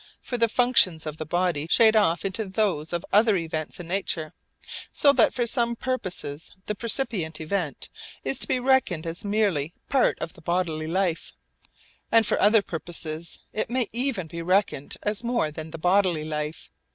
[0.19, 4.33] For the functions of the body shade off into those of other events in nature;
[4.91, 7.89] so that for some purposes the percipient event
[8.23, 11.33] is to be reckoned as merely part of the bodily life
[12.11, 16.71] and for other purposes it may even be reckoned as more than the bodily life.